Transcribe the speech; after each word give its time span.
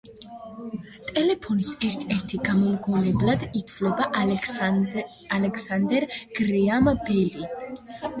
ტელეფონის 1.15 1.73
ერთ-ერთ 1.89 2.31
გამომგონებლად 2.47 3.45
ითვლება 3.59 4.07
ალექსანდერ 5.39 6.07
გრეიამ 6.41 6.89
ბელი. 7.05 7.45